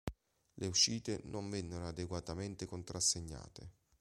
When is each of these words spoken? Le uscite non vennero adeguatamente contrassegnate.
Le 0.55 0.65
uscite 0.65 1.21
non 1.25 1.47
vennero 1.51 1.85
adeguatamente 1.89 2.65
contrassegnate. 2.65 3.69